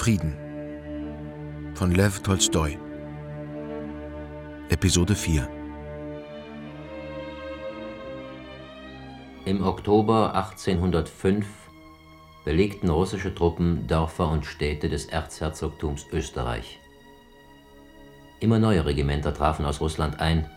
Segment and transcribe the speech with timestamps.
[0.00, 0.34] Frieden
[1.74, 2.78] von Lev Tolstoi
[4.70, 5.46] Episode 4
[9.44, 11.46] Im Oktober 1805
[12.46, 16.78] belegten russische Truppen Dörfer und Städte des Erzherzogtums Österreich.
[18.40, 20.48] Immer neue Regimenter trafen aus Russland ein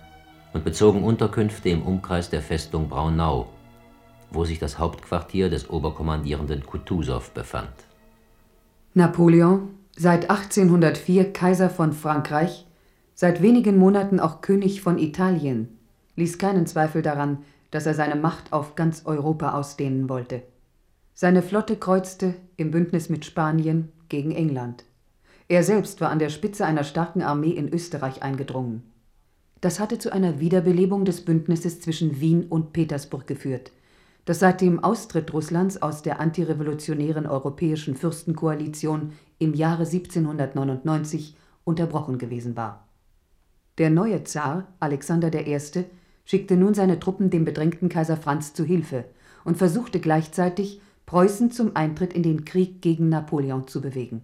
[0.54, 3.50] und bezogen Unterkünfte im Umkreis der Festung Braunau,
[4.32, 7.93] wo sich das Hauptquartier des Oberkommandierenden Kutusow befand.
[8.96, 12.68] Napoleon, seit 1804 Kaiser von Frankreich,
[13.16, 15.80] seit wenigen Monaten auch König von Italien,
[16.16, 17.40] ließ keinen Zweifel daran,
[17.72, 20.44] dass er seine Macht auf ganz Europa ausdehnen wollte.
[21.16, 24.84] Seine Flotte kreuzte im Bündnis mit Spanien gegen England.
[25.48, 28.84] Er selbst war an der Spitze einer starken Armee in Österreich eingedrungen.
[29.60, 33.72] Das hatte zu einer Wiederbelebung des Bündnisses zwischen Wien und Petersburg geführt,
[34.26, 42.56] das seit dem Austritt Russlands aus der antirevolutionären Europäischen Fürstenkoalition im Jahre 1799 unterbrochen gewesen
[42.56, 42.88] war.
[43.78, 45.58] Der neue Zar, Alexander I.,
[46.26, 49.06] schickte nun seine Truppen dem bedrängten Kaiser Franz zu Hilfe
[49.44, 54.24] und versuchte gleichzeitig, Preußen zum Eintritt in den Krieg gegen Napoleon zu bewegen.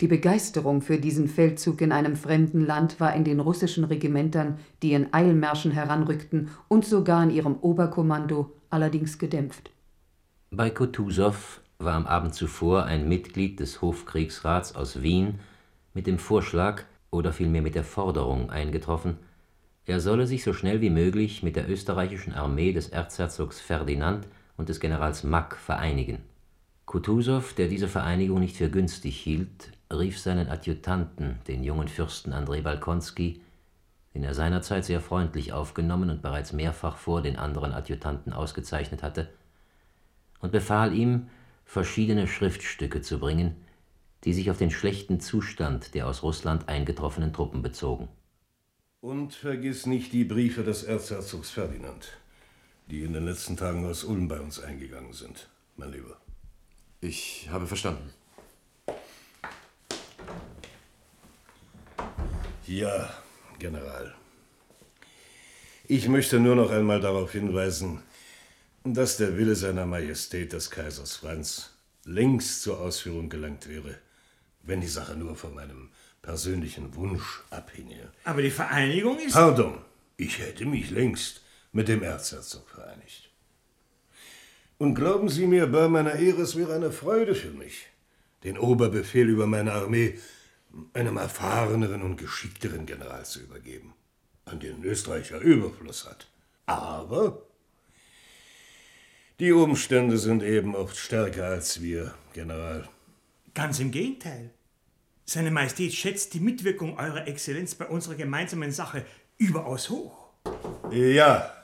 [0.00, 4.92] Die Begeisterung für diesen Feldzug in einem fremden Land war in den russischen Regimentern, die
[4.92, 9.70] in Eilmärschen heranrückten, und sogar in ihrem Oberkommando allerdings gedämpft.
[10.50, 15.40] Bei Kutusow war am Abend zuvor ein Mitglied des Hofkriegsrats aus Wien
[15.94, 19.18] mit dem Vorschlag oder vielmehr mit der Forderung eingetroffen,
[19.90, 24.68] er solle sich so schnell wie möglich mit der österreichischen Armee des Erzherzogs Ferdinand und
[24.68, 26.18] des Generals Mack vereinigen.
[26.86, 32.60] Kutusow, der diese Vereinigung nicht für günstig hielt, rief seinen Adjutanten, den jungen Fürsten Andrei
[32.60, 33.40] Balkonski,
[34.14, 39.28] den er seinerzeit sehr freundlich aufgenommen und bereits mehrfach vor den anderen Adjutanten ausgezeichnet hatte,
[40.40, 41.28] und befahl ihm,
[41.64, 43.54] verschiedene Schriftstücke zu bringen,
[44.24, 48.08] die sich auf den schlechten Zustand der aus Russland eingetroffenen Truppen bezogen.
[49.00, 52.08] Und vergiss nicht die Briefe des Erzherzogs Ferdinand,
[52.90, 56.16] die in den letzten Tagen aus Ulm bei uns eingegangen sind, mein Lieber.
[57.00, 58.10] Ich habe verstanden.
[62.66, 63.10] Ja,
[63.60, 64.12] General.
[65.86, 68.02] Ich möchte nur noch einmal darauf hinweisen,
[68.82, 71.70] dass der Wille seiner Majestät des Kaisers Franz
[72.04, 73.98] längst zur Ausführung gelangt wäre,
[74.62, 75.90] wenn die Sache nur von meinem
[76.22, 78.12] persönlichen Wunsch abhinge.
[78.24, 79.34] Aber die Vereinigung ist.
[79.34, 79.78] Pardon,
[80.16, 81.42] ich hätte mich längst
[81.72, 83.30] mit dem Erzherzog vereinigt.
[84.78, 87.86] Und glauben Sie mir, bei meiner Ehre, es wäre eine Freude für mich,
[88.44, 90.18] den Oberbefehl über meine Armee
[90.92, 93.94] einem erfahreneren und geschickteren General zu übergeben,
[94.44, 96.28] an den Österreicher Überfluss hat.
[96.66, 97.42] Aber
[99.40, 102.88] die Umstände sind eben oft stärker als wir, General.
[103.54, 104.50] Ganz im Gegenteil.
[105.24, 109.04] Seine Majestät schätzt die Mitwirkung Eurer Exzellenz bei unserer gemeinsamen Sache
[109.38, 110.30] überaus hoch.
[110.90, 111.54] Ja.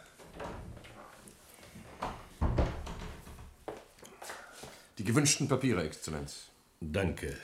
[4.99, 6.47] Die gewünschten Papiere, Exzellenz.
[6.81, 7.37] Danke.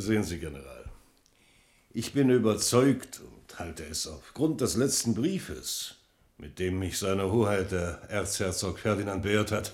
[0.00, 0.84] Sehen Sie, General,
[1.92, 5.96] ich bin überzeugt und halte es aufgrund des letzten Briefes,
[6.38, 9.72] mit dem mich seine Hoheit der Erzherzog Ferdinand beehrt hat,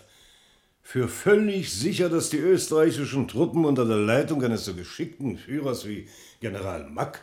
[0.81, 6.09] für völlig sicher, dass die österreichischen Truppen unter der Leitung eines so geschickten Führers wie
[6.41, 7.23] General Mack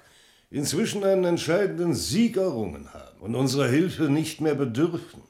[0.52, 5.24] inzwischen einen entscheidenden Sieg errungen haben und unserer Hilfe nicht mehr bedürfen.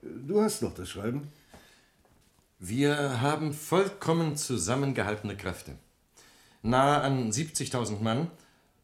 [0.00, 1.30] Du hast noch das Schreiben?
[2.58, 5.76] Wir haben vollkommen zusammengehaltene Kräfte.
[6.68, 8.30] Nahe an 70.000 Mann,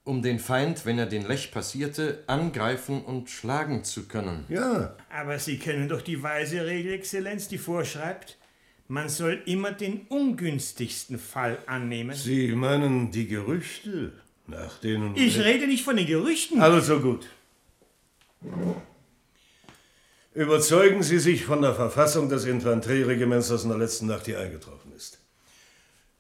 [0.05, 4.45] um den Feind, wenn er den Lech passierte, angreifen und schlagen zu können.
[4.49, 4.97] Ja.
[5.11, 8.39] Aber Sie kennen doch die weise Regel, Exzellenz, die vorschreibt,
[8.89, 12.15] man soll immer den ungünstigsten Fall annehmen.
[12.15, 14.13] Sie meinen die Gerüchte,
[14.47, 15.17] nach denen.
[15.17, 16.61] Ich rede nicht von den Gerüchten.
[16.61, 17.27] Also gut.
[20.35, 24.93] Überzeugen Sie sich von der Verfassung des Infanterieregiments, das in der letzten Nacht hier eingetroffen
[24.93, 25.19] ist.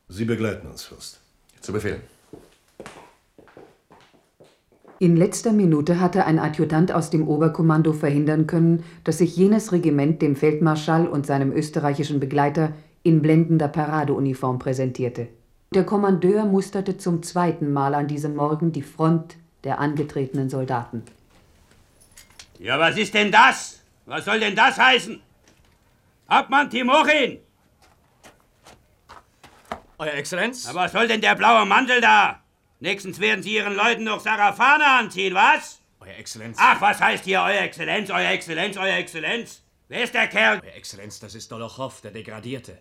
[0.08, 1.21] Sie begleiten uns, Fürst.
[1.62, 2.00] Zu Befehl.
[4.98, 10.22] In letzter Minute hatte ein Adjutant aus dem Oberkommando verhindern können, dass sich jenes Regiment
[10.22, 12.72] dem Feldmarschall und seinem österreichischen Begleiter
[13.02, 15.28] in blendender Paradeuniform präsentierte.
[15.74, 21.02] Der Kommandeur musterte zum zweiten Mal an diesem Morgen die Front der angetretenen Soldaten.
[22.58, 23.80] Ja, was ist denn das?
[24.06, 25.20] Was soll denn das heißen?
[26.30, 27.38] Hauptmann Timorin!
[30.02, 30.66] Euer Exzellenz?
[30.66, 32.42] Aber was soll denn der blaue Mantel da?
[32.80, 35.80] Nächstens werden Sie Ihren Leuten noch Sarafane anziehen, was?
[36.00, 36.58] Euer Exzellenz.
[36.60, 39.62] Ach, was heißt hier Euer Exzellenz, Euer Exzellenz, Euer Exzellenz?
[39.86, 40.60] Wer ist der Kerl?
[40.60, 42.78] Euer Exzellenz, das ist Dolochow, der Degradierte.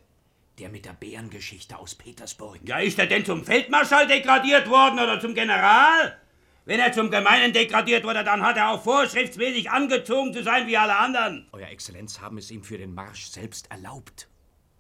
[0.58, 2.58] Der mit der Bärengeschichte aus Petersburg.
[2.64, 6.18] Ja, ist er denn zum Feldmarschall degradiert worden oder zum General?
[6.66, 10.78] Wenn er zum Gemeinen degradiert wurde, dann hat er auch vorschriftsmäßig angezogen zu sein wie
[10.78, 11.48] alle anderen.
[11.52, 14.28] Euer Exzellenz haben es ihm für den Marsch selbst erlaubt.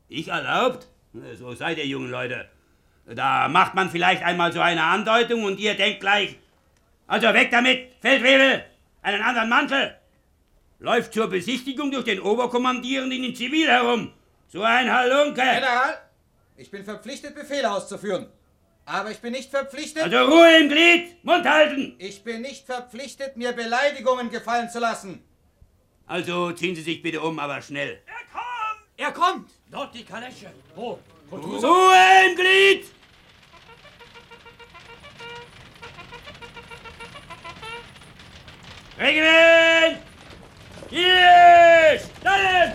[0.08, 0.88] Ich erlaubt?
[1.14, 2.50] So seid ihr, jungen Leute.
[3.06, 6.38] Da macht man vielleicht einmal so eine Andeutung und ihr denkt gleich,
[7.08, 8.64] also weg damit, Feldwebel,
[9.02, 9.96] einen anderen Mantel.
[10.80, 14.14] Läuft zur Besichtigung durch den Oberkommandierenden in Zivil herum.
[14.48, 15.42] So ein Halunke.
[15.42, 16.02] General,
[16.56, 18.28] ich bin verpflichtet, Befehle auszuführen.
[18.86, 20.04] Aber ich bin nicht verpflichtet.
[20.04, 21.96] Also Ruhe im Glied, Mund halten.
[22.00, 25.24] Ich bin nicht verpflichtet, mir Beleidigungen gefallen zu lassen.
[26.08, 28.02] Also ziehen Sie sich bitte um, aber schnell.
[29.02, 29.50] Er kommt!
[29.72, 30.52] Dort die Kalesche.
[30.76, 31.00] Wo?
[31.32, 31.96] Ruhe
[32.30, 32.86] im Glied!
[39.00, 39.98] Regiment!
[40.92, 42.00] Hier!
[42.20, 42.74] Stellen!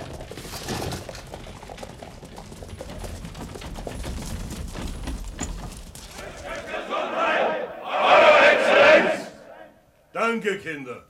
[10.12, 11.04] Danke, Kinder.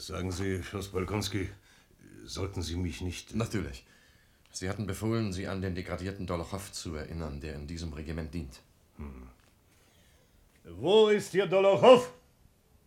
[0.00, 1.50] Sagen Sie, Fürst Balkonski,
[2.24, 3.34] sollten Sie mich nicht...
[3.34, 3.84] Natürlich.
[4.50, 8.60] Sie hatten befohlen, Sie an den degradierten Dolochow zu erinnern, der in diesem Regiment dient.
[10.64, 12.10] Wo ist hier Dolochow?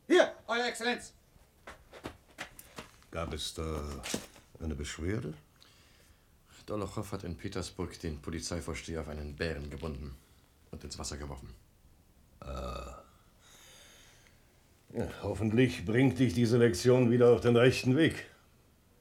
[0.08, 1.14] Hier, Euer Exzellenz.
[3.12, 3.84] Gab es da
[4.60, 5.36] eine Beschwerde?
[6.66, 10.16] Dolochow hat in Petersburg den Polizeivorsteher auf einen Bären gebunden
[10.72, 11.54] und ins Wasser geworfen.
[14.96, 18.28] Ja, hoffentlich bringt dich diese Lektion wieder auf den rechten Weg.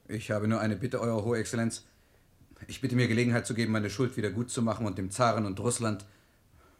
[0.08, 1.86] Ich habe nur eine Bitte, Eure Hohe Exzellenz.
[2.66, 5.44] Ich bitte mir Gelegenheit zu geben, meine Schuld wieder gut zu machen und dem Zaren
[5.44, 6.06] und Russland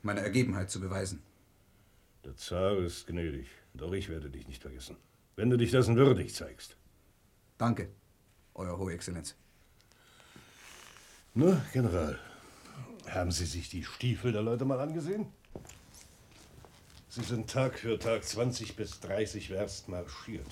[0.00, 1.23] meine Ergebenheit zu beweisen.
[2.25, 3.49] Der Zar ist gnädig,
[3.79, 4.97] auch ich werde dich nicht vergessen.
[5.37, 6.76] Wenn du dich dessen würdig zeigst.
[7.58, 7.88] Danke,
[8.55, 9.35] Euer Hohe Exzellenz.
[11.35, 12.19] Na, General,
[13.11, 15.26] haben Sie sich die Stiefel der Leute mal angesehen?
[17.14, 20.47] Sie sind Tag für Tag 20 bis 30 Werst marschiert.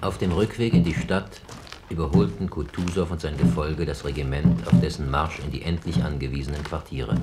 [0.00, 1.42] Auf dem Rückweg in die Stadt
[1.90, 7.20] überholten Kutusow und sein Gefolge das Regiment auf dessen Marsch in die endlich angewiesenen Quartiere.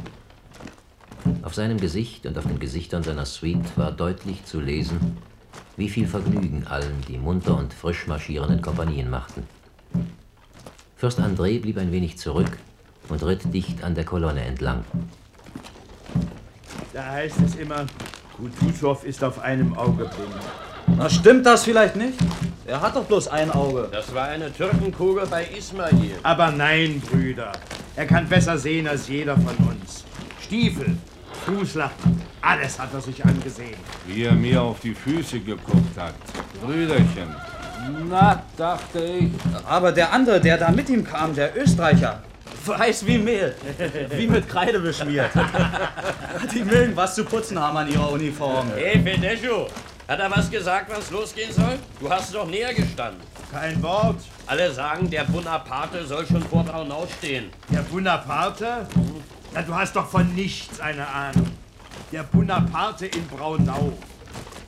[1.41, 5.17] Auf seinem Gesicht und auf den Gesichtern seiner Suite war deutlich zu lesen,
[5.77, 9.47] wie viel Vergnügen allen die munter und frisch marschierenden Kompanien machten.
[10.95, 12.57] Fürst André blieb ein wenig zurück
[13.09, 14.83] und ritt dicht an der Kolonne entlang.
[16.93, 17.85] Da heißt es immer,
[18.37, 20.97] Kutusow ist auf einem Auge blind.
[20.97, 22.17] Na, stimmt das vielleicht nicht?
[22.65, 23.89] Er hat doch bloß ein Auge.
[23.91, 26.15] Das war eine Türkenkugel bei Ismail.
[26.23, 27.51] Aber nein, Brüder,
[27.95, 30.03] er kann besser sehen als jeder von uns.
[30.41, 30.97] Stiefel,
[31.45, 32.14] Fußlappen,
[32.45, 33.75] alles hat er sich angesehen.
[34.05, 36.13] Wie er mir auf die Füße geguckt hat.
[36.61, 37.35] Brüderchen.
[38.09, 39.31] Na, dachte ich.
[39.67, 42.21] Aber der andere, der da mit ihm kam, der Österreicher,
[42.65, 43.55] weiß wie Mehl.
[44.11, 45.31] Wie mit Kreide beschmiert.
[46.53, 48.71] Die mögen was zu putzen haben an ihrer Uniform.
[48.75, 49.67] Hey, Fedescho,
[50.07, 51.77] hat er was gesagt, was losgehen soll?
[51.99, 53.21] Du hast doch näher gestanden.
[53.51, 54.17] Kein Wort.
[54.47, 57.45] Alle sagen, der Bonaparte soll schon vor Braunau stehen.
[57.69, 58.87] Der Bonaparte?
[59.53, 61.51] Na, du hast doch von nichts eine Ahnung.
[62.15, 63.91] Der Bonaparte in Braunau.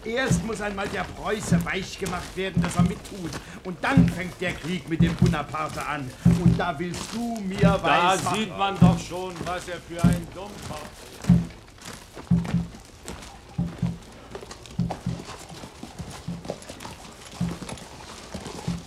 [0.03, 3.31] Erst muss einmal der Preuße weich gemacht werden, dass er mittut.
[3.63, 6.11] Und dann fängt der Krieg mit dem Bonaparte an.
[6.43, 8.37] Und da willst du mir Da weismachen.
[8.37, 11.29] sieht man doch schon, was er für ein Dummkopf ist.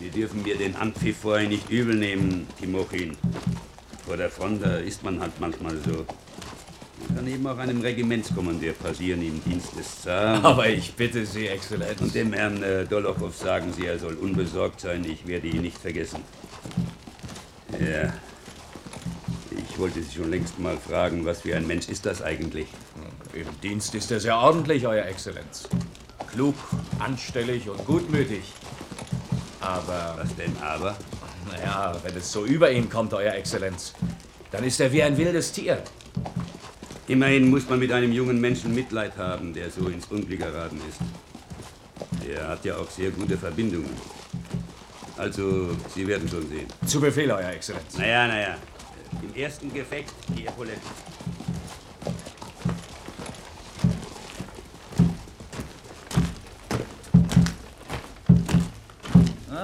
[0.01, 3.17] Sie dürfen mir den Anpfiff vorher nicht übel nehmen, Timochin.
[4.05, 6.05] Vor der Front, da ist man halt manchmal so.
[7.15, 10.45] Kann eben auch einem Regimentskommandeur passieren im Dienst des Zaren.
[10.45, 12.01] Aber ich bitte Sie, Exzellenz.
[12.01, 15.79] Und dem Herrn äh, Dolochow sagen Sie, er soll unbesorgt sein, ich werde ihn nicht
[15.79, 16.21] vergessen.
[17.79, 18.13] Ja.
[19.69, 22.69] Ich wollte Sie schon längst mal fragen, was für ein Mensch ist das eigentlich?
[23.33, 25.69] Im Dienst ist er sehr ordentlich, Euer Exzellenz.
[26.33, 26.55] Klug,
[26.99, 28.43] anstellig und gutmütig.
[29.61, 30.97] Aber, Was denn aber?
[31.51, 33.95] naja, wenn es so über ihn kommt, Euer Exzellenz,
[34.51, 35.83] dann ist er wie ein wildes Tier.
[37.11, 41.01] Immerhin muss man mit einem jungen Menschen Mitleid haben, der so ins Unglück geraten ist.
[42.25, 43.91] Er hat ja auch sehr gute Verbindungen.
[45.17, 46.69] Also, Sie werden schon sehen.
[46.87, 47.99] Zu Befehl, Euer Exzellenz.
[47.99, 48.57] Naja, naja.
[49.25, 50.47] Im ersten Gefecht die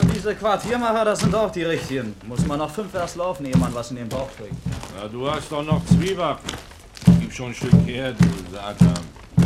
[0.03, 2.17] wie unsere Quartiermacher, das sind auch die richtigen.
[2.26, 4.57] Muss man noch fünf Vers laufen, ehe man was in den Bauch kriegt.
[4.97, 6.56] Na, du hast doch noch Zwiebacken.
[7.37, 8.95] Schon ein Stück her, du Satan.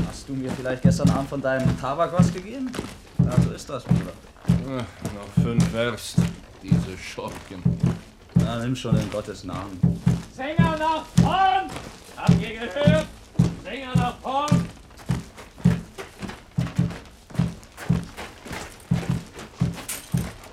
[0.09, 2.71] Hast du mir vielleicht gestern Abend von deinem Tabak was gegeben?
[3.19, 4.13] Ja, so ist das, Bruder.
[4.47, 6.19] Ach, noch fünf Werst,
[6.63, 7.65] diese Schurken.
[8.35, 9.81] Na, nimm schon in Gottes Namen.
[10.33, 11.69] Sänger nach vorn!
[12.17, 13.07] Habt ihr gehört?
[13.65, 14.69] Sänger nach vorn!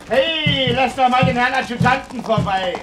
[0.10, 2.74] Hey, lass doch mal den Herrn Adjutanten vorbei.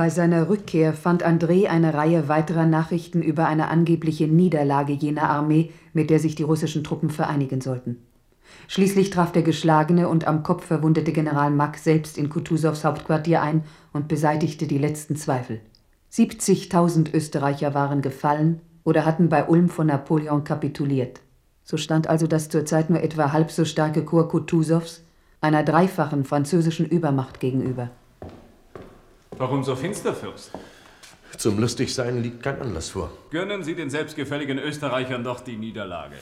[0.00, 5.72] Bei seiner Rückkehr fand André eine Reihe weiterer Nachrichten über eine angebliche Niederlage jener Armee,
[5.92, 7.98] mit der sich die russischen Truppen vereinigen sollten.
[8.66, 13.64] Schließlich traf der geschlagene und am Kopf verwundete General Mack selbst in Kutusows Hauptquartier ein
[13.92, 15.60] und beseitigte die letzten Zweifel.
[16.10, 21.20] 70.000 Österreicher waren gefallen oder hatten bei Ulm von Napoleon kapituliert.
[21.62, 25.04] So stand also das zurzeit nur etwa halb so starke Korps Kutusows
[25.42, 27.90] einer dreifachen französischen Übermacht gegenüber.
[29.40, 30.50] Warum so finster, Fürst?
[31.38, 33.10] Zum Lustigsein liegt kein Anlass vor.
[33.30, 36.16] Gönnen Sie den selbstgefälligen Österreichern doch die Niederlage.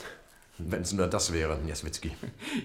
[0.58, 2.12] Wenn's nur das wäre, Jaswitzki.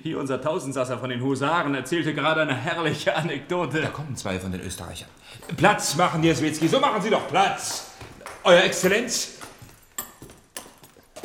[0.04, 3.82] Hier unser Tausendsasser von den Husaren erzählte gerade eine herrliche Anekdote.
[3.82, 5.10] Da kommen zwei von den Österreichern.
[5.58, 7.88] Platz machen, Jeswitzki, so machen Sie doch Platz.
[8.44, 9.40] Euer Exzellenz.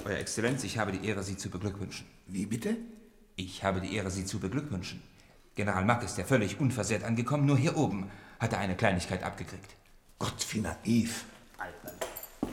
[0.07, 2.07] Euer Exzellenz, ich habe die Ehre, Sie zu beglückwünschen.
[2.29, 2.77] Wie bitte?
[3.37, 5.03] Ich habe die Ehre, Sie zu beglückwünschen.
[5.55, 9.71] General Mack ist ja völlig unversehrt angekommen, nur hier oben hat er eine Kleinigkeit abgekriegt.
[10.19, 11.25] Gott, wie naiv.
[11.59, 11.95] Alter.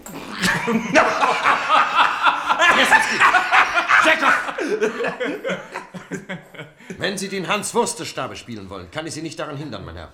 [6.98, 10.12] Wenn Sie den Hans-Wurstestabe spielen wollen, kann ich Sie nicht daran hindern, mein Herr.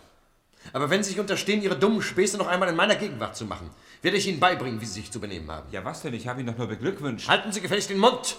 [0.73, 3.69] Aber wenn Sie sich unterstehen, Ihre dummen Späße noch einmal in meiner Gegenwart zu machen,
[4.01, 5.67] werde ich Ihnen beibringen, wie Sie sich zu benehmen haben.
[5.71, 6.13] Ja, was denn?
[6.13, 7.27] Ich habe ihn doch nur beglückwünscht.
[7.27, 8.37] Halten Sie gefälligst den Mund!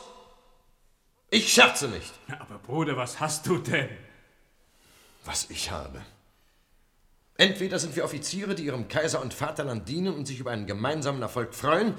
[1.30, 2.12] Ich scherze nicht.
[2.38, 3.88] Aber Bruder, was hast du denn?
[5.24, 6.00] Was ich habe.
[7.36, 11.22] Entweder sind wir Offiziere, die ihrem Kaiser und Vaterland dienen und sich über einen gemeinsamen
[11.22, 11.94] Erfolg freuen,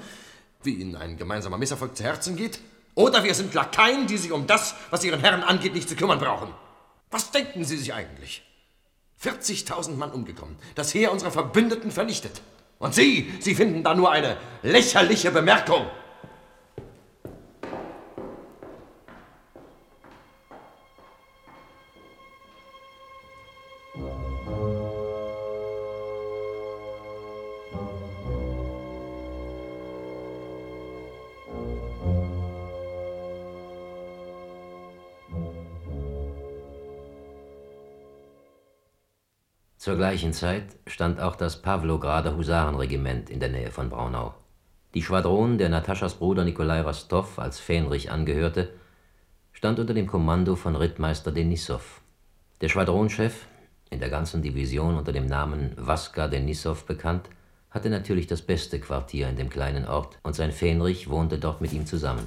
[0.62, 2.60] wie ihnen ein gemeinsamer Misserfolg zu Herzen geht,
[2.94, 6.20] oder wir sind Lakaien, die sich um das, was ihren Herren angeht, nicht zu kümmern
[6.20, 6.48] brauchen.
[7.10, 8.42] Was denken Sie sich eigentlich?
[9.22, 12.40] 40.000 Mann umgekommen, das Heer unserer Verbündeten vernichtet.
[12.78, 15.86] Und Sie, Sie finden da nur eine lächerliche Bemerkung.
[39.84, 44.32] Zur gleichen Zeit stand auch das Pawlograder Husarenregiment in der Nähe von Braunau.
[44.94, 48.70] Die Schwadron, der Nataschas Bruder Nikolai Rostow als Fähnrich angehörte,
[49.52, 52.00] stand unter dem Kommando von Rittmeister Denissow.
[52.62, 53.46] Der Schwadronchef,
[53.90, 57.28] in der ganzen Division unter dem Namen Vaska Denissow bekannt,
[57.68, 61.74] hatte natürlich das beste Quartier in dem kleinen Ort und sein Fähnrich wohnte dort mit
[61.74, 62.26] ihm zusammen.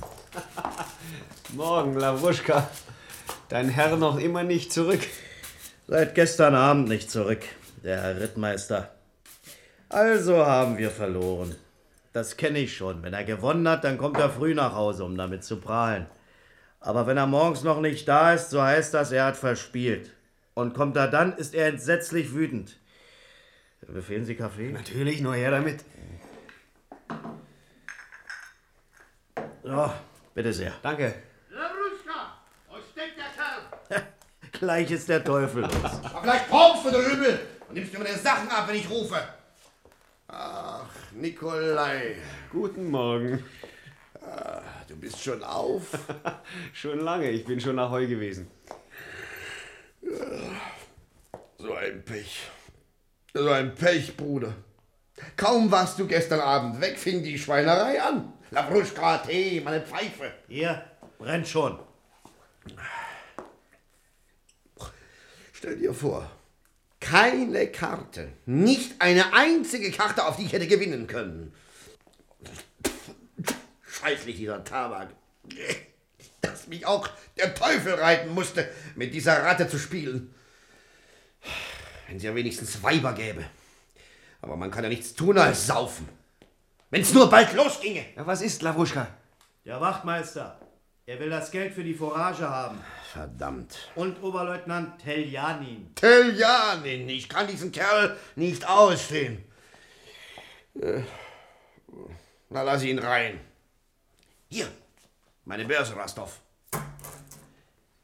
[1.55, 2.69] Morgen, Lawuschka.
[3.49, 5.01] Dein Herr noch immer nicht zurück.
[5.89, 7.43] Seit gestern Abend nicht zurück,
[7.81, 8.91] der Herr Rittmeister.
[9.87, 11.55] Also haben wir verloren.
[12.11, 13.03] Das kenne ich schon.
[13.03, 16.05] Wenn er gewonnen hat, dann kommt er früh nach Hause, um damit zu prahlen.
[16.81, 20.11] Aber wenn er morgens noch nicht da ist, so heißt das, er hat verspielt.
[20.55, 22.75] Und kommt er dann, ist er entsetzlich wütend.
[23.87, 24.73] Befehlen Sie Kaffee?
[24.73, 25.85] Natürlich, nur her damit.
[29.63, 29.89] So,
[30.33, 30.73] bitte sehr.
[30.83, 31.13] Danke.
[31.49, 34.07] Labruschka, wo steckt der Kerl?
[34.59, 35.71] Gleich ist der Teufel los.
[35.83, 39.21] Aber vielleicht kommst du, du Übel, und nimmst mir meine Sachen ab, wenn ich rufe.
[40.27, 42.15] Ach, Nikolai.
[42.51, 43.43] Guten Morgen.
[44.21, 45.83] Ah, du bist schon auf?
[46.73, 48.49] schon lange, ich bin schon nach Heu gewesen.
[51.57, 52.49] So ein Pech.
[53.33, 54.53] So ein Pech, Bruder.
[55.35, 58.33] Kaum warst du gestern Abend weg, fing die Schweinerei an.
[58.51, 60.31] Labruschka, Tee, meine Pfeife.
[60.47, 60.83] Hier,
[61.19, 61.79] brennt schon.
[65.57, 66.29] Stell dir vor,
[66.99, 71.51] keine Karte, nicht eine einzige Karte, auf die ich hätte gewinnen können.
[73.81, 75.09] Scheißlich, dieser Tabak.
[76.41, 80.31] Dass mich auch der Teufel reiten musste, mit dieser Ratte zu spielen.
[82.05, 83.43] Wenn es ja wenigstens Weiber gäbe.
[84.41, 86.07] Aber man kann ja nichts tun als saufen.
[86.91, 88.05] Wenn es nur bald losginge.
[88.15, 89.07] Ja, was ist, Lawuschka?
[89.65, 90.61] Der Wachtmeister.
[91.07, 92.77] Er will das Geld für die Forage haben.
[93.13, 93.89] Verdammt.
[93.95, 95.95] Und Oberleutnant Teljanin.
[95.95, 99.43] Teljanin, ich kann diesen Kerl nicht ausstehen.
[100.81, 101.01] Äh,
[102.49, 103.39] na, lass ihn rein.
[104.49, 104.67] Hier,
[105.45, 106.41] meine Börse, Rastov.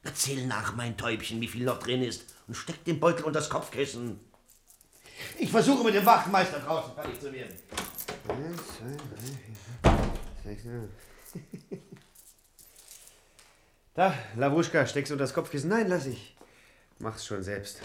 [0.04, 3.50] Erzähl nach, mein Täubchen, wie viel noch drin ist und steck den Beutel unter das
[3.50, 4.20] Kopfkissen.
[5.38, 7.56] Ich versuche mit dem Wachtmeister draußen fertig zu werden.
[13.96, 15.70] Da, Lawuschka, steckst du unter das Kopfkissen?
[15.70, 16.36] Nein, lass ich.
[16.98, 17.80] Mach's schon selbst.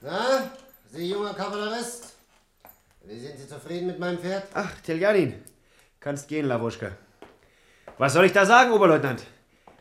[0.00, 0.50] Na,
[0.92, 2.12] Sie junger Kavallerist?
[3.04, 4.44] Wie sind Sie zufrieden mit meinem Pferd?
[4.54, 5.42] Ach, Teljanin,
[5.98, 6.92] kannst gehen, Lawuschka.
[7.98, 9.24] Was soll ich da sagen, Oberleutnant?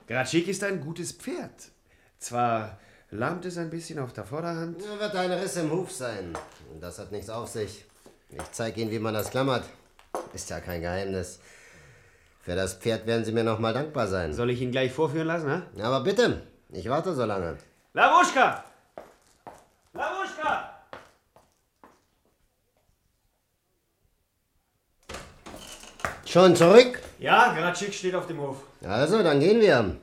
[0.08, 1.70] Gratschik ist ein gutes Pferd.
[2.18, 2.80] Zwar
[3.12, 4.82] lahmt es ein bisschen auf der Vorderhand.
[4.84, 6.36] Er wird ein Riss im Huf sein.
[6.80, 7.86] Das hat nichts auf sich.
[8.30, 9.66] Ich zeige Ihnen, wie man das klammert.
[10.34, 11.40] Ist ja kein Geheimnis.
[12.44, 14.34] Für das Pferd werden Sie mir noch mal dankbar sein.
[14.34, 15.62] Soll ich ihn gleich vorführen lassen, ne?
[15.84, 17.58] Aber bitte, ich warte so lange.
[17.94, 18.64] Lawuschka!
[19.94, 20.70] Lawuschka!
[26.26, 27.00] Schon zurück?
[27.20, 28.58] Ja, Gratschik steht auf dem Hof.
[28.84, 29.98] Also, dann gehen wir.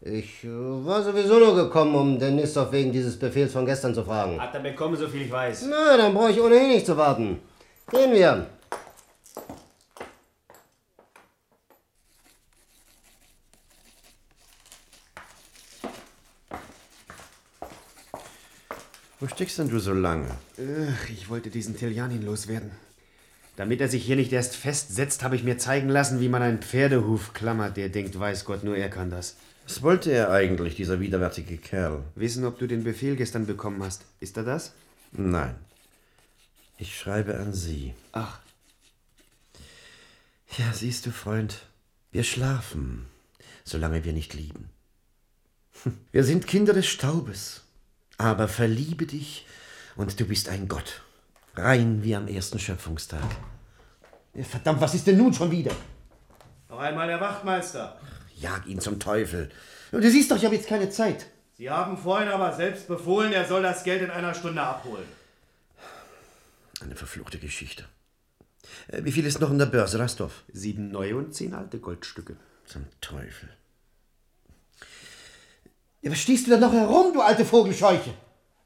[0.00, 4.40] Ich äh, war sowieso nur gekommen, um Denisov wegen dieses Befehls von gestern zu fragen.
[4.40, 5.66] Hat er bekommen, so viel ich weiß.
[5.68, 7.40] Na, dann brauche ich ohnehin nicht zu warten.
[7.90, 8.46] Gehen wir.
[19.18, 20.28] Wo steckst denn du so lange?
[20.58, 22.70] Ach, ich wollte diesen Tiljanin loswerden.
[23.56, 26.60] Damit er sich hier nicht erst festsetzt, habe ich mir zeigen lassen, wie man einen
[26.60, 27.78] Pferdehuf klammert.
[27.78, 29.36] Der denkt, weiß Gott, nur er kann das.
[29.66, 32.04] Was wollte er eigentlich, dieser widerwärtige Kerl?
[32.14, 34.04] Wissen, ob du den Befehl gestern bekommen hast.
[34.20, 34.74] Ist er das?
[35.12, 35.54] Nein.
[36.76, 37.94] Ich schreibe an Sie.
[38.12, 38.38] Ach.
[40.58, 41.66] Ja, siehst du, Freund,
[42.12, 43.06] wir schlafen,
[43.64, 44.68] solange wir nicht lieben.
[46.12, 47.62] Wir sind Kinder des Staubes,
[48.18, 49.46] aber verliebe dich
[49.96, 51.02] und du bist ein Gott,
[51.54, 53.24] rein wie am ersten Schöpfungstag.
[54.42, 55.72] Verdammt, was ist denn nun schon wieder?
[56.68, 57.98] Noch einmal der Wachtmeister.
[58.36, 59.48] Jag ihn zum Teufel.
[59.92, 61.26] Und du siehst doch, ich habe jetzt keine Zeit.
[61.56, 65.06] Sie haben vorhin aber selbst befohlen, er soll das Geld in einer Stunde abholen.
[66.82, 67.86] Eine verfluchte Geschichte.
[68.88, 70.44] Äh, Wie viel ist noch in der Börse, Rastov?
[70.52, 72.36] Sieben neue und zehn alte Goldstücke.
[72.66, 73.48] Zum Teufel.
[76.06, 78.14] Ja, was stehst du da noch herum, du alte Vogelscheuche?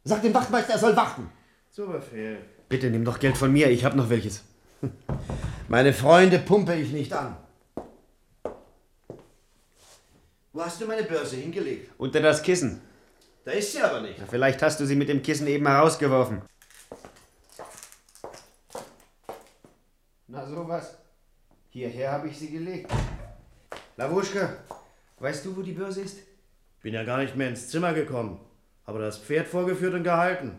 [0.05, 1.31] Sag dem Wachtmeister, er soll warten.
[1.71, 2.37] Zu Befehl.
[2.69, 4.45] Bitte nimm doch Geld von mir, ich habe noch welches.
[5.69, 7.35] Meine Freunde pumpe ich nicht an.
[10.53, 11.91] Wo hast du meine Börse hingelegt?
[11.97, 12.83] Unter das Kissen.
[13.47, 14.19] Da ist sie aber nicht.
[14.19, 16.43] Na, vielleicht hast du sie mit dem Kissen eben herausgeworfen.
[20.27, 20.95] Na sowas.
[21.71, 22.93] Hierher habe ich sie gelegt.
[23.97, 24.59] Lawuschka,
[25.21, 26.30] weißt du, wo die Börse ist?
[26.83, 28.41] Bin ja gar nicht mehr ins Zimmer gekommen.
[28.85, 30.53] Aber das Pferd vorgeführt und gehalten.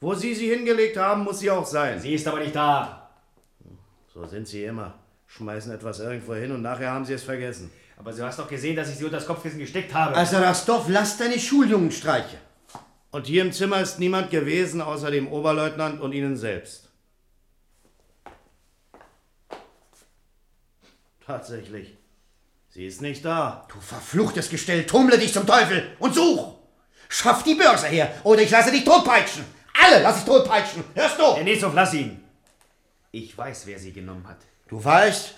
[0.00, 2.00] Wo Sie sie hingelegt haben, muss sie auch sein.
[2.00, 3.10] Sie ist aber nicht da.
[4.12, 4.94] So sind sie immer.
[5.26, 7.70] Schmeißen etwas irgendwo hin und nachher haben sie es vergessen.
[7.96, 10.16] Aber du hast doch gesehen, dass ich sie unter das Kopfkissen gesteckt habe.
[10.16, 12.36] Also Rastov, lass deine Schuljungenstreiche.
[13.12, 16.90] Und hier im Zimmer ist niemand gewesen, außer dem Oberleutnant und Ihnen selbst.
[21.24, 21.96] Tatsächlich.
[22.74, 23.66] Sie ist nicht da.
[23.70, 26.54] Du verfluchtes Gestell, tummle dich zum Teufel und such!
[27.06, 29.44] Schaff die Börse her, oder ich lasse dich totpeitschen!
[29.78, 30.82] Alle lass ich totpeitschen!
[30.94, 31.34] Hörst du?
[31.34, 32.24] Denisov, lass ihn!
[33.10, 34.38] Ich weiß, wer sie genommen hat.
[34.68, 35.34] Du weißt.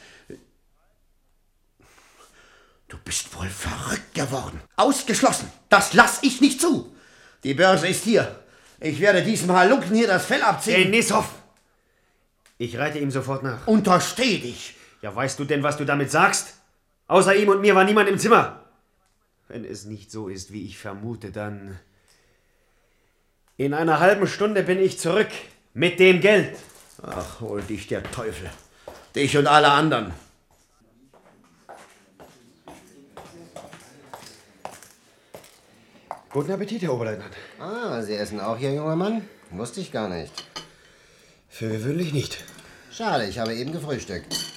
[2.87, 4.61] Du bist wohl verrückt geworden.
[4.77, 5.51] Ausgeschlossen.
[5.68, 6.94] Das lass ich nicht zu.
[7.42, 8.44] Die Börse ist hier.
[8.79, 10.85] Ich werde diesem Halunken hier das Fell abziehen.
[10.85, 11.27] Denisov!
[12.59, 13.66] Ich reite ihm sofort nach.
[13.66, 14.77] Untersteh dich.
[15.03, 16.55] Ja, weißt du denn, was du damit sagst?
[17.06, 18.64] Außer ihm und mir war niemand im Zimmer.
[19.48, 21.78] Wenn es nicht so ist, wie ich vermute, dann.
[23.56, 25.28] In einer halben Stunde bin ich zurück.
[25.74, 26.56] Mit dem Geld.
[27.02, 28.50] Ach, hol dich der Teufel.
[29.14, 30.14] Dich und alle anderen.
[36.30, 37.34] Guten Appetit, Herr Oberleutnant.
[37.60, 39.28] Ah, Sie essen auch hier, junger Mann?
[39.50, 40.32] Wusste ich gar nicht.
[41.48, 42.42] Für gewöhnlich nicht.
[42.90, 44.53] Schade, ich habe eben gefrühstückt.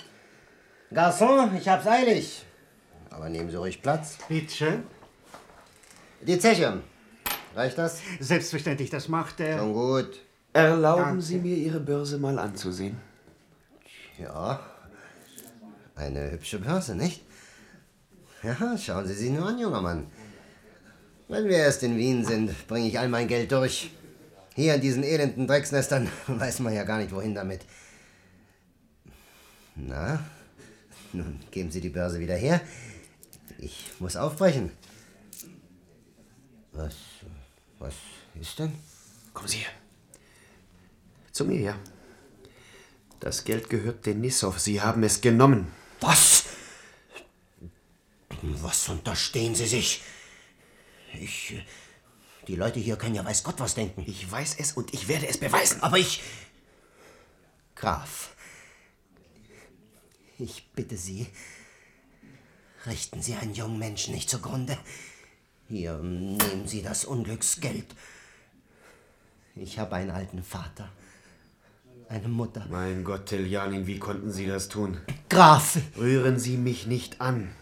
[0.93, 2.45] Garçon, ich hab's eilig.
[3.09, 4.17] Aber nehmen Sie ruhig Platz.
[4.29, 4.83] Bitte schön.
[6.21, 6.81] Die Zeche.
[7.55, 8.01] Reicht das?
[8.19, 9.57] Selbstverständlich, das macht er.
[9.57, 10.19] Schon gut.
[10.53, 11.21] Erlauben Danke.
[11.21, 12.97] Sie mir, Ihre Börse mal anzusehen.
[14.17, 14.59] Ja.
[15.95, 17.23] Eine hübsche Börse, nicht?
[18.43, 20.07] Ja, schauen Sie sie nur an, junger Mann.
[21.27, 23.91] Wenn wir erst in Wien sind, bringe ich all mein Geld durch.
[24.55, 27.61] Hier in diesen elenden Drecksnestern weiß man ja gar nicht, wohin damit.
[29.75, 30.19] Na,
[31.13, 32.61] nun geben Sie die Börse wieder her.
[33.59, 34.71] Ich muss aufbrechen.
[36.71, 36.95] Was,
[37.79, 37.95] was
[38.39, 38.73] ist denn?
[39.33, 39.71] Kommen Sie her.
[41.31, 41.79] Zu mir, ja.
[43.19, 44.59] Das Geld gehört Denisov.
[44.59, 45.71] Sie haben es genommen.
[46.01, 46.45] Was?
[48.41, 50.01] Was unterstehen Sie sich?
[51.19, 51.55] Ich.
[52.47, 54.03] Die Leute hier können ja weiß Gott was denken.
[54.07, 55.81] Ich weiß es und ich werde es beweisen.
[55.81, 56.21] Aber ich.
[57.75, 58.35] Graf.
[60.39, 61.27] Ich bitte Sie.
[62.85, 64.77] Richten Sie einen jungen Menschen nicht zugrunde.
[65.67, 67.87] Hier, nehmen Sie das Unglücksgeld.
[69.55, 70.89] Ich habe einen alten Vater.
[72.09, 72.65] Eine Mutter.
[72.69, 75.01] Mein Gott, Teljanin, wie konnten Sie das tun?
[75.27, 75.77] Graf!
[75.97, 77.53] Rühren Sie mich nicht an.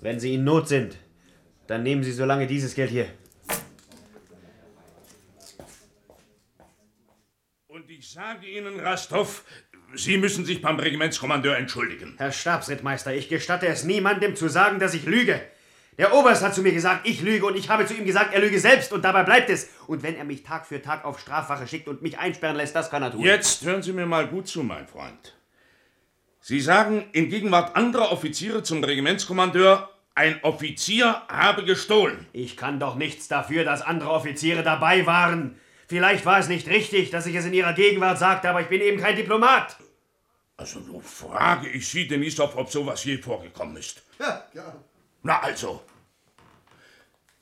[0.00, 0.96] Wenn Sie in Not sind,
[1.66, 3.08] dann nehmen Sie so lange dieses Geld hier.
[7.68, 9.28] Und ich sage Ihnen, Rastow,
[9.96, 12.14] Sie müssen sich beim Regimentskommandeur entschuldigen.
[12.18, 15.40] Herr Stabsrittmeister, ich gestatte es niemandem zu sagen, dass ich lüge.
[15.98, 18.40] Der Oberst hat zu mir gesagt, ich lüge und ich habe zu ihm gesagt, er
[18.40, 19.70] lüge selbst und dabei bleibt es.
[19.86, 22.90] Und wenn er mich Tag für Tag auf Strafwache schickt und mich einsperren lässt, das
[22.90, 23.22] kann er tun.
[23.22, 25.34] Jetzt hören Sie mir mal gut zu, mein Freund.
[26.40, 32.26] Sie sagen in Gegenwart anderer Offiziere zum Regimentskommandeur, ein Offizier habe gestohlen.
[32.32, 35.58] Ich kann doch nichts dafür, dass andere Offiziere dabei waren.
[35.88, 38.80] Vielleicht war es nicht richtig, dass ich es in ihrer Gegenwart sagte, aber ich bin
[38.80, 39.76] eben kein Diplomat.
[40.56, 44.02] Also nun frage ich Sie, Denisov, ob sowas je vorgekommen ist.
[44.18, 44.74] Ja, ja.
[45.22, 45.82] Na also.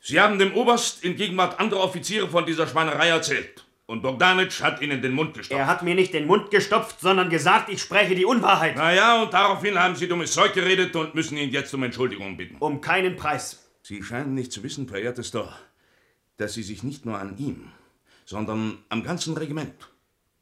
[0.00, 3.64] Sie haben dem Oberst in Gegenwart anderer Offiziere von dieser Schweinerei erzählt.
[3.86, 5.58] Und Bogdanitsch hat Ihnen den Mund gestopft.
[5.58, 8.74] Er hat mir nicht den Mund gestopft, sondern gesagt, ich spreche die Unwahrheit.
[8.76, 12.36] Na ja, und daraufhin haben Sie dummes Zeug geredet und müssen ihn jetzt um Entschuldigung
[12.36, 12.56] bitten.
[12.60, 13.68] Um keinen Preis.
[13.82, 15.54] Sie scheinen nicht zu wissen, verehrtester,
[16.38, 17.70] dass Sie sich nicht nur an ihm,
[18.24, 19.74] sondern am ganzen Regiment,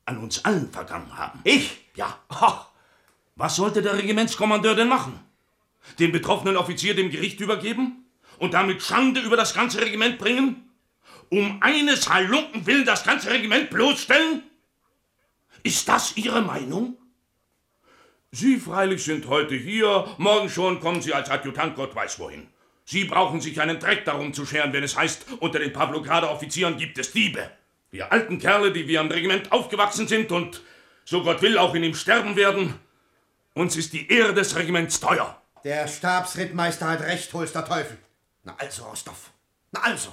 [0.05, 1.41] an uns allen vergangen haben.
[1.45, 1.81] Ich?
[1.95, 2.19] Ja.
[2.31, 2.69] Ha.
[3.37, 5.19] Was sollte der Regimentskommandeur denn machen?
[5.99, 8.07] Den betroffenen Offizier dem Gericht übergeben?
[8.39, 10.69] Und damit Schande über das ganze Regiment bringen?
[11.29, 14.43] Um eines Halunken willen das ganze Regiment bloßstellen?
[15.63, 16.97] Ist das Ihre Meinung?
[18.33, 22.49] Sie freilich sind heute hier, morgen schon kommen Sie als Adjutant Gott weiß wohin.
[22.85, 26.99] Sie brauchen sich einen Dreck darum zu scheren, wenn es heißt, unter den Pavlograder-Offizieren gibt
[26.99, 27.51] es Diebe.
[27.93, 30.63] Wir alten Kerle, die wir am Regiment aufgewachsen sind und,
[31.05, 32.75] so Gott will, auch in ihm sterben werden,
[33.53, 35.41] uns ist die Ehre des Regiments teuer.
[35.63, 37.99] Der Stabsrittmeister hat recht, holster Teufel.
[38.45, 39.31] Na also, Rostov.
[39.73, 40.09] Na also.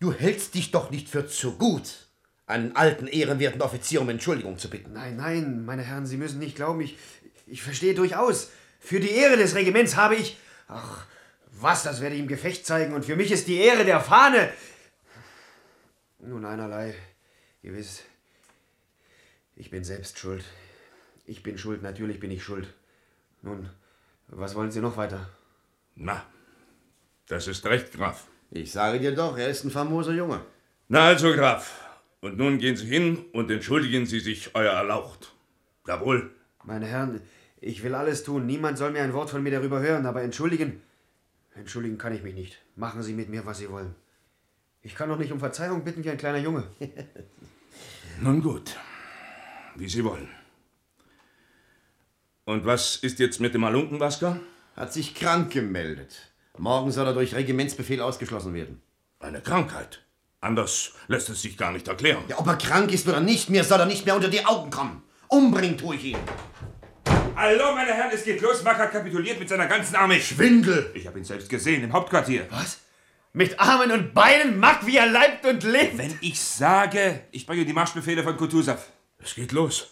[0.00, 2.06] Du hältst dich doch nicht für zu gut,
[2.46, 4.94] einen alten, ehrenwerten Offizier um Entschuldigung zu bitten.
[4.94, 6.96] Nein, nein, meine Herren, Sie müssen nicht glauben, ich,
[7.46, 8.48] ich verstehe durchaus.
[8.80, 10.38] Für die Ehre des Regiments habe ich.
[10.68, 11.04] Ach,
[11.60, 12.94] was, das werde ich im Gefecht zeigen.
[12.94, 14.48] Und für mich ist die Ehre der Fahne.
[16.24, 16.94] Nun, einerlei.
[17.62, 18.04] Gewiss.
[19.56, 20.44] Ich bin selbst schuld.
[21.26, 22.72] Ich bin schuld, natürlich bin ich schuld.
[23.42, 23.68] Nun,
[24.28, 25.28] was wollen Sie noch weiter?
[25.96, 26.24] Na,
[27.26, 28.28] das ist recht, Graf.
[28.50, 30.40] Ich sage dir doch, er ist ein famoser Junge.
[30.88, 31.80] Na also, Graf.
[32.20, 35.32] Und nun gehen Sie hin und entschuldigen Sie sich, Euer Erlaucht.
[35.88, 36.30] Jawohl.
[36.62, 37.20] Meine Herren,
[37.60, 38.46] ich will alles tun.
[38.46, 40.82] Niemand soll mir ein Wort von mir darüber hören, aber entschuldigen.
[41.54, 42.62] Entschuldigen kann ich mich nicht.
[42.76, 43.96] Machen Sie mit mir, was Sie wollen.
[44.84, 46.64] Ich kann doch nicht um Verzeihung bitten wie ein kleiner Junge.
[48.20, 48.76] Nun gut.
[49.76, 50.28] Wie Sie wollen.
[52.44, 54.40] Und was ist jetzt mit dem Halunkenwasker?
[54.74, 56.32] Hat sich krank gemeldet.
[56.58, 58.82] Morgen soll er durch Regimentsbefehl ausgeschlossen werden.
[59.20, 60.02] Eine Krankheit.
[60.40, 62.24] Anders lässt es sich gar nicht erklären.
[62.26, 64.70] Ja, ob er krank ist oder nicht, mir soll er nicht mehr unter die Augen
[64.70, 65.04] kommen.
[65.28, 66.18] Umbringen tue ich ihn.
[67.36, 68.64] Hallo, meine Herren, es geht los.
[68.64, 70.20] Mack hat kapituliert mit seiner ganzen Armee.
[70.20, 70.90] Schwindel!
[70.94, 72.46] Ich habe ihn selbst gesehen im Hauptquartier.
[72.50, 72.80] Was?
[73.34, 75.96] Mit Armen und Beinen, Mack, wie er leibt und lebt.
[75.96, 78.76] Wenn ich sage, ich bringe die Marschbefehle von Kutusow.
[79.18, 79.88] Es geht los.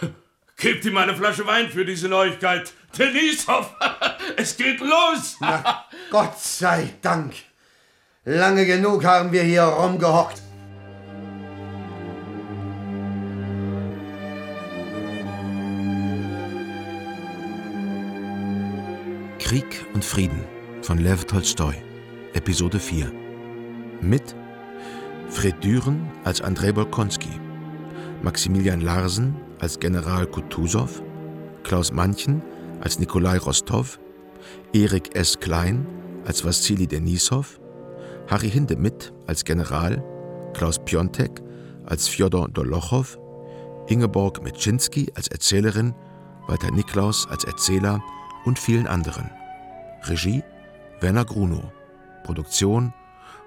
[0.58, 2.70] Gebt ihm eine Flasche Wein für diese Neuigkeit.
[2.96, 3.74] Denisov,
[4.36, 5.38] es geht los.
[5.40, 7.32] Na, Gott sei Dank.
[8.24, 10.42] Lange genug haben wir hier rumgehockt.
[19.38, 20.44] Krieg und Frieden
[20.82, 21.74] von Lev Tolstoi,
[22.34, 23.12] Episode 4.
[24.00, 24.34] Mit
[25.28, 27.28] Fred Düren als Andrei Bolkonski,
[28.22, 31.02] Maximilian Larsen als General Kutusow,
[31.62, 32.40] Klaus Manchen
[32.80, 34.00] als Nikolai Rostov,
[34.72, 35.40] Erik S.
[35.40, 35.86] Klein
[36.24, 37.60] als Wassili Denisov,
[38.28, 40.02] Harry Hindemith als General,
[40.54, 41.42] Klaus Piontek
[41.84, 43.18] als Fjodor Dolochow,
[43.88, 45.94] Ingeborg Metschinski als Erzählerin,
[46.48, 48.02] Walter Niklaus als Erzähler
[48.46, 49.30] und vielen anderen.
[50.04, 50.42] Regie
[51.00, 51.70] Werner Grunow.
[52.22, 52.92] Produktion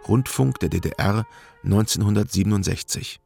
[0.07, 1.25] Rundfunk der DDR
[1.63, 3.19] 1967.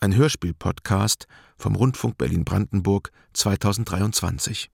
[0.00, 4.70] Ein Hörspiel-Podcast vom Rundfunk Berlin-Brandenburg 2023.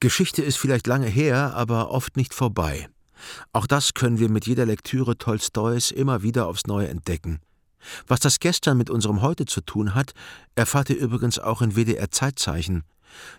[0.00, 2.88] Geschichte ist vielleicht lange her, aber oft nicht vorbei.
[3.52, 7.40] Auch das können wir mit jeder Lektüre Tolstois immer wieder aufs Neue entdecken.
[8.06, 10.12] Was das gestern mit unserem Heute zu tun hat,
[10.54, 12.84] erfahrt ihr übrigens auch in WDR Zeitzeichen.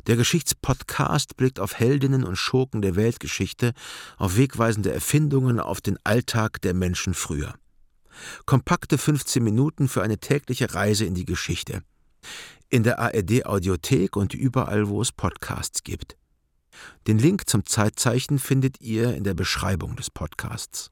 [0.08, 3.74] Der Geschichtspodcast blickt auf Heldinnen und Schurken der Weltgeschichte,
[4.18, 7.54] auf wegweisende Erfindungen, auf den Alltag der Menschen früher.
[8.46, 11.82] Kompakte 15 Minuten für eine tägliche Reise in die Geschichte.
[12.70, 16.18] In der ARD Audiothek und überall, wo es Podcasts gibt.
[17.08, 20.86] Den Link zum Zeitzeichen findet ihr in der Beschreibung des Podcasts.